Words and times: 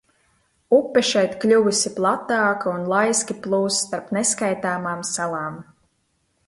Upe 0.77 1.03
šeit 1.09 1.35
kļuvusi 1.43 1.91
platāka 1.99 2.73
un 2.79 2.89
laiski 2.95 3.39
plūst 3.45 3.85
starp 3.87 4.13
neskaitāmām 4.19 5.07
salām. 5.15 5.63